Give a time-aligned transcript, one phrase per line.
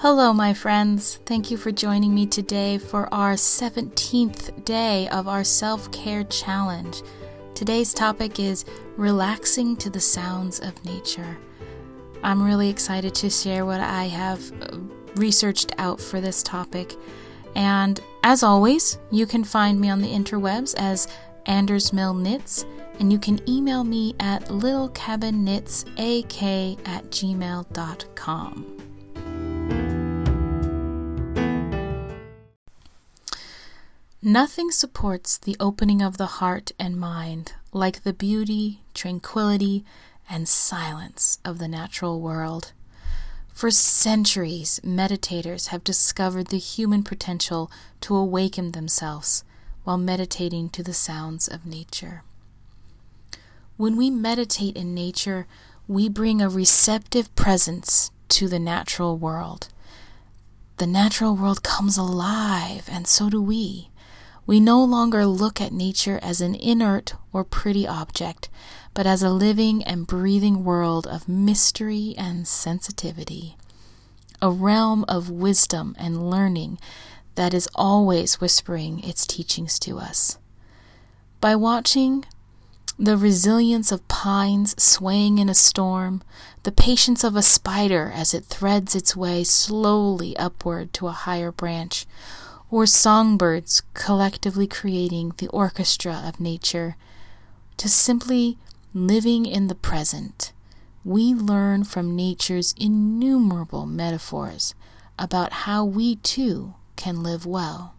[0.00, 1.18] Hello, my friends.
[1.26, 7.02] Thank you for joining me today for our 17th day of our self care challenge.
[7.54, 8.64] Today's topic is
[8.96, 11.36] relaxing to the sounds of nature.
[12.22, 14.78] I'm really excited to share what I have uh,
[15.16, 16.94] researched out for this topic.
[17.54, 21.08] And as always, you can find me on the interwebs as
[21.44, 22.64] Anders Mill Knits,
[22.98, 28.79] and you can email me at littlecabinknitsak at gmail.com.
[34.22, 39.82] Nothing supports the opening of the heart and mind like the beauty, tranquility,
[40.28, 42.72] and silence of the natural world.
[43.48, 47.70] For centuries, meditators have discovered the human potential
[48.02, 49.42] to awaken themselves
[49.84, 52.22] while meditating to the sounds of nature.
[53.78, 55.46] When we meditate in nature,
[55.88, 59.68] we bring a receptive presence to the natural world.
[60.76, 63.88] The natural world comes alive, and so do we.
[64.50, 68.48] We no longer look at nature as an inert or pretty object,
[68.94, 73.56] but as a living and breathing world of mystery and sensitivity,
[74.42, 76.80] a realm of wisdom and learning
[77.36, 80.36] that is always whispering its teachings to us.
[81.40, 82.24] By watching
[82.98, 86.22] the resilience of pines swaying in a storm,
[86.64, 91.52] the patience of a spider as it threads its way slowly upward to a higher
[91.52, 92.04] branch,
[92.70, 96.96] or songbirds collectively creating the orchestra of nature,
[97.76, 98.56] to simply
[98.94, 100.52] living in the present,
[101.04, 104.74] we learn from nature's innumerable metaphors
[105.18, 107.94] about how we too can live well.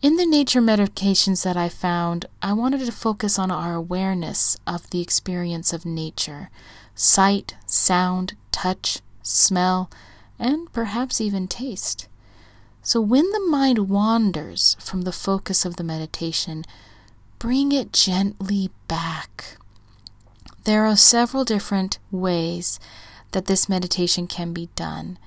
[0.00, 4.90] In the nature meditations that I found, I wanted to focus on our awareness of
[4.90, 6.50] the experience of nature
[6.94, 9.88] sight, sound, touch, smell,
[10.38, 12.08] and perhaps even taste.
[12.88, 16.64] So when the mind wanders from the focus of the meditation,
[17.38, 19.58] bring it gently back.
[20.64, 22.80] There are several different ways
[23.32, 25.18] that this meditation can be done.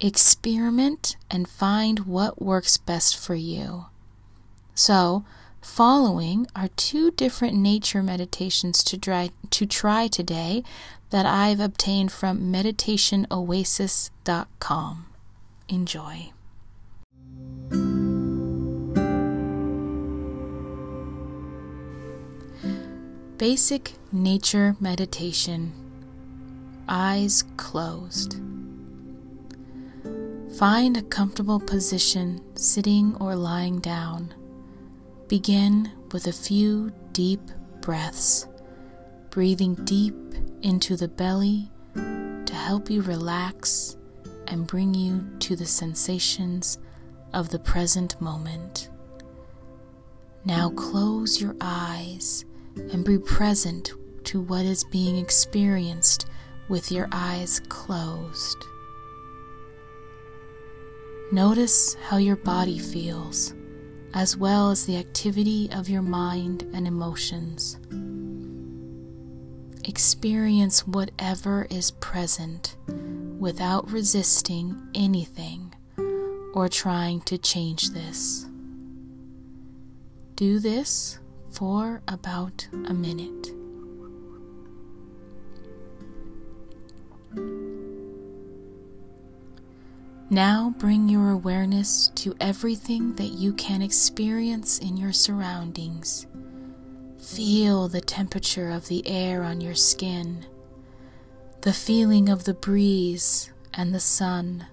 [0.00, 3.86] Experiment and find what works best for you.
[4.76, 5.24] So,
[5.60, 10.62] following are two different nature meditations to try, to try today
[11.10, 15.06] that I've obtained from meditationoasis.com.
[15.68, 16.30] Enjoy.
[23.38, 25.72] Basic nature meditation.
[26.88, 28.40] Eyes closed.
[30.58, 34.34] Find a comfortable position sitting or lying down.
[35.28, 37.40] Begin with a few deep
[37.80, 38.48] breaths,
[39.30, 40.16] breathing deep
[40.62, 43.96] into the belly to help you relax
[44.48, 46.80] and bring you to the sensations
[47.32, 48.88] of the present moment.
[50.44, 52.44] Now close your eyes
[52.92, 53.92] and be present
[54.24, 56.26] to what is being experienced
[56.68, 58.64] with your eyes closed.
[61.32, 63.54] Notice how your body feels,
[64.14, 67.78] as well as the activity of your mind and emotions.
[69.84, 72.76] Experience whatever is present
[73.38, 75.74] without resisting anything
[76.54, 78.46] or trying to change this.
[80.34, 81.18] Do this
[81.50, 83.52] for about a minute.
[90.30, 96.26] Now bring your awareness to everything that you can experience in your surroundings.
[97.18, 100.44] Feel the temperature of the air on your skin,
[101.62, 104.66] the feeling of the breeze and the sun.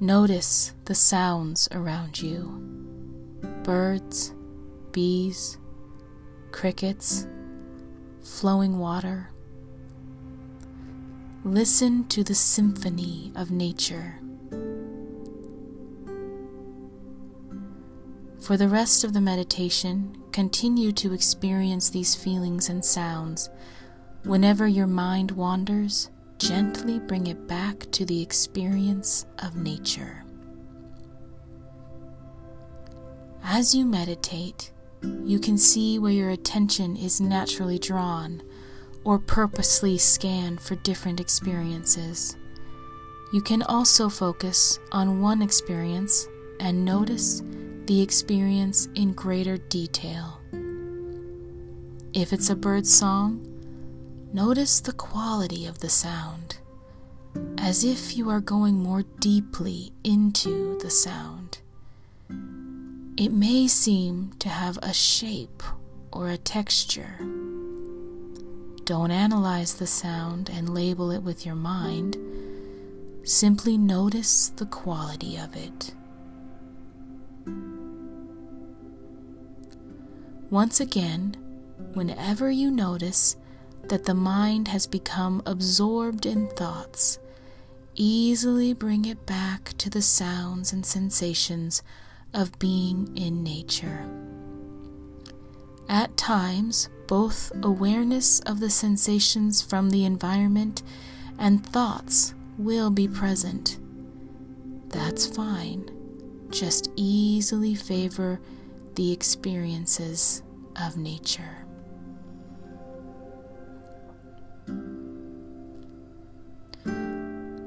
[0.00, 2.72] Notice the sounds around you
[3.62, 4.34] birds,
[4.92, 5.58] bees,
[6.50, 7.26] crickets,
[8.22, 9.30] flowing water.
[11.44, 14.20] Listen to the symphony of nature.
[18.40, 23.50] For the rest of the meditation, continue to experience these feelings and sounds.
[24.24, 30.24] Whenever your mind wanders, gently bring it back to the experience of nature.
[33.44, 34.72] As you meditate,
[35.24, 38.42] you can see where your attention is naturally drawn
[39.04, 42.36] or purposely scanned for different experiences.
[43.32, 46.28] You can also focus on one experience
[46.60, 47.42] and notice
[47.86, 50.40] the experience in greater detail.
[52.12, 53.46] If it's a bird song,
[54.32, 56.58] notice the quality of the sound.
[57.58, 61.58] as if you are going more deeply into the sound.
[63.22, 65.62] It may seem to have a shape
[66.10, 67.18] or a texture.
[68.84, 72.16] Don't analyze the sound and label it with your mind.
[73.22, 75.94] Simply notice the quality of it.
[80.50, 81.36] Once again,
[81.94, 83.36] whenever you notice
[83.84, 87.20] that the mind has become absorbed in thoughts,
[87.94, 91.84] easily bring it back to the sounds and sensations
[92.34, 94.06] of being in nature.
[95.88, 100.82] At times, both awareness of the sensations from the environment
[101.38, 103.78] and thoughts will be present.
[104.88, 105.90] That's fine.
[106.50, 108.40] Just easily favor
[108.94, 110.42] the experiences
[110.76, 111.66] of nature.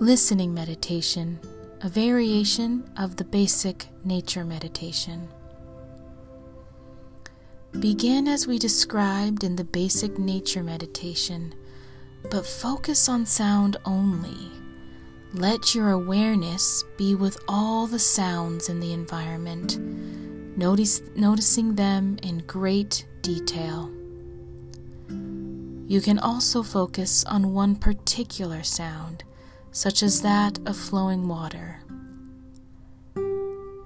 [0.00, 1.38] Listening meditation,
[1.82, 5.26] a variation of the basic nature meditation.
[7.78, 11.54] Begin as we described in the basic nature meditation,
[12.30, 14.52] but focus on sound only.
[15.32, 19.78] Let your awareness be with all the sounds in the environment,
[20.58, 23.90] notice, noticing them in great detail.
[25.88, 29.24] You can also focus on one particular sound
[29.72, 31.80] such as that of flowing water.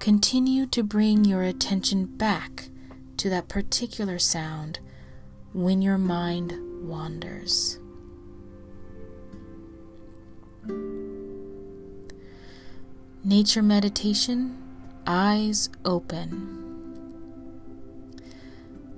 [0.00, 2.68] Continue to bring your attention back
[3.16, 4.78] to that particular sound
[5.52, 6.52] when your mind
[6.86, 7.78] wanders.
[13.24, 14.62] Nature meditation,
[15.06, 16.60] eyes open.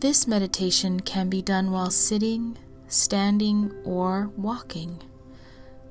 [0.00, 2.56] This meditation can be done while sitting,
[2.88, 5.00] standing, or walking.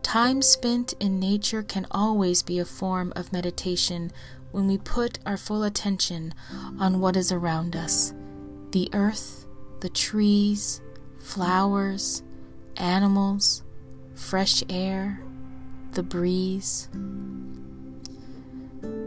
[0.08, 4.10] Time spent in nature can always be a form of meditation
[4.54, 6.34] when we put our full attention
[6.80, 8.14] on what is around us
[8.72, 9.46] the earth,
[9.82, 10.80] the trees,
[11.18, 12.24] flowers,
[12.78, 13.64] animals,
[14.16, 15.22] fresh air,
[15.92, 16.88] the breeze.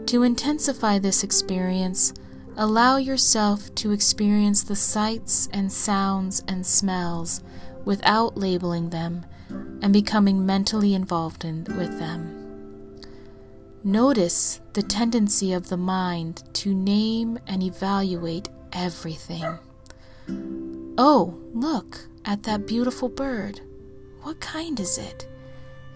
[0.05, 2.13] To intensify this experience,
[2.55, 7.41] allow yourself to experience the sights and sounds and smells
[7.85, 9.25] without labeling them
[9.81, 12.37] and becoming mentally involved in, with them.
[13.83, 19.57] Notice the tendency of the mind to name and evaluate everything.
[20.97, 23.61] Oh, look at that beautiful bird.
[24.21, 25.27] What kind is it?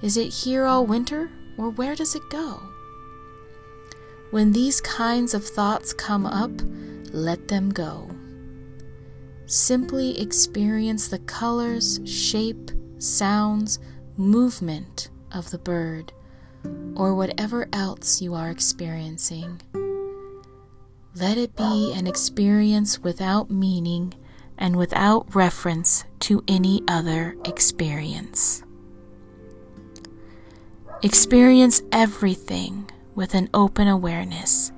[0.02, 2.60] Is it here all winter, or where does it go?
[4.32, 6.52] When these kinds of thoughts come up,
[7.14, 8.10] let them go.
[9.46, 13.80] Simply experience the colors, shape, sounds,
[14.18, 16.14] movement of the bird,
[16.96, 19.62] or whatever else you are experiencing.
[21.16, 24.14] Let it be an experience without meaning
[24.58, 28.64] and without reference to any other experience.
[31.02, 34.72] Experience everything with an open awareness,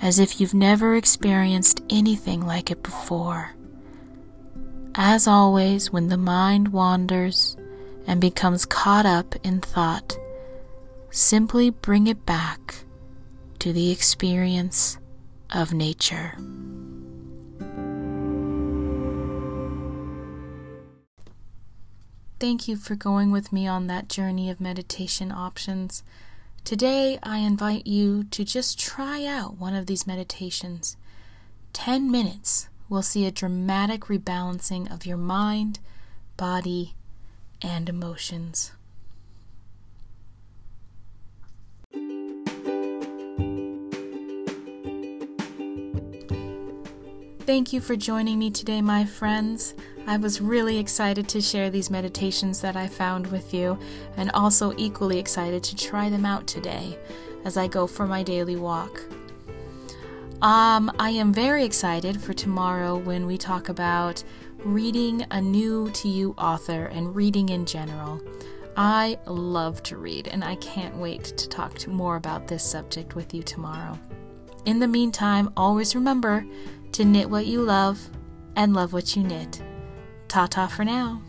[0.00, 3.54] as if you've never experienced anything like it before.
[4.94, 7.56] As always, when the mind wanders
[8.06, 10.18] and becomes caught up in thought,
[11.10, 12.84] simply bring it back
[13.60, 14.98] to the experience
[15.50, 16.34] of nature.
[22.40, 26.02] Thank you for going with me on that journey of meditation options.
[26.64, 30.96] Today, I invite you to just try out one of these meditations.
[31.74, 35.78] 10 minutes will see a dramatic rebalancing of your mind,
[36.36, 36.94] body,
[37.62, 38.72] and emotions.
[47.46, 49.74] Thank you for joining me today, my friends.
[50.06, 53.78] I was really excited to share these meditations that I found with you,
[54.16, 56.98] and also equally excited to try them out today
[57.44, 59.02] as I go for my daily walk.
[60.42, 64.24] Um, I am very excited for tomorrow when we talk about
[64.64, 68.22] reading a new to you author and reading in general.
[68.74, 73.14] I love to read, and I can't wait to talk to more about this subject
[73.14, 73.98] with you tomorrow.
[74.64, 76.46] In the meantime, always remember
[76.92, 78.00] to knit what you love
[78.56, 79.62] and love what you knit.
[80.28, 81.20] Ta ta for now.